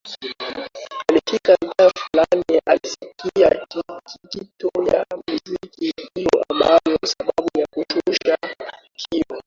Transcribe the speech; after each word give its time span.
Alipofika 1.09 1.53
mitaa 1.61 1.91
Fulani 1.99 2.61
alisikia 2.65 3.67
mikito 4.23 4.71
ya 4.95 5.05
muziki 5.27 5.67
hiyo 6.13 6.45
ndio 6.55 6.99
sababu 7.05 7.49
ya 7.57 7.67
kushusha 7.71 8.37
kioo 8.97 9.37